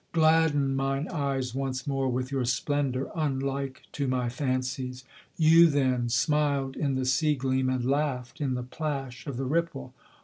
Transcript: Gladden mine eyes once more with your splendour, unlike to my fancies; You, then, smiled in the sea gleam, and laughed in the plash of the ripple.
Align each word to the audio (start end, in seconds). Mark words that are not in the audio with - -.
Gladden 0.13 0.75
mine 0.75 1.07
eyes 1.09 1.53
once 1.53 1.85
more 1.85 2.09
with 2.09 2.31
your 2.31 2.43
splendour, 2.43 3.11
unlike 3.15 3.83
to 3.91 4.07
my 4.07 4.29
fancies; 4.29 5.05
You, 5.37 5.67
then, 5.67 6.09
smiled 6.09 6.75
in 6.75 6.95
the 6.95 7.05
sea 7.05 7.35
gleam, 7.35 7.69
and 7.69 7.85
laughed 7.85 8.41
in 8.41 8.55
the 8.55 8.63
plash 8.63 9.27
of 9.27 9.37
the 9.37 9.45
ripple. 9.45 9.93